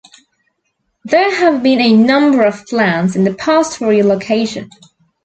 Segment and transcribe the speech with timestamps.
[1.05, 4.71] There have been a number of plans in the past for relocation.